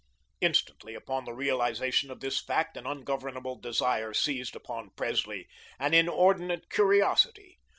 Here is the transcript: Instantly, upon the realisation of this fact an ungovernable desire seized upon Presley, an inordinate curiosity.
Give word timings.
Instantly, 0.41 0.95
upon 0.95 1.25
the 1.25 1.33
realisation 1.35 2.09
of 2.09 2.21
this 2.21 2.41
fact 2.41 2.75
an 2.75 2.87
ungovernable 2.87 3.55
desire 3.59 4.15
seized 4.15 4.55
upon 4.55 4.89
Presley, 4.97 5.47
an 5.77 5.93
inordinate 5.93 6.71
curiosity. 6.71 7.59